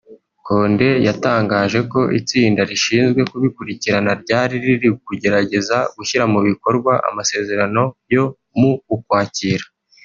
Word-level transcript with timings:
Condé 0.47 0.89
yatangaje 1.07 1.79
ko 1.91 1.99
itsinda 2.19 2.61
rishinzwe 2.71 3.21
kubikurikirana 3.31 4.11
ryari 4.21 4.55
riri 4.63 4.89
kugerageza 5.07 5.77
gushyira 5.95 6.23
mu 6.33 6.39
bikorwa 6.47 6.93
amasezerano 7.09 7.83
yo 8.13 8.25
mu 8.59 8.71
Ukwakira 8.95 9.65